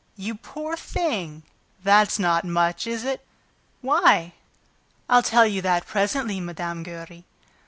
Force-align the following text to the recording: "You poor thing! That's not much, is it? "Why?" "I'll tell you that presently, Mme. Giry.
"You 0.15 0.33
poor 0.33 0.75
thing! 0.75 1.43
That's 1.83 2.17
not 2.17 2.43
much, 2.43 2.87
is 2.87 3.03
it? 3.03 3.23
"Why?" 3.81 4.33
"I'll 5.07 5.21
tell 5.21 5.45
you 5.45 5.61
that 5.61 5.85
presently, 5.85 6.39
Mme. 6.41 6.81
Giry. 6.81 7.23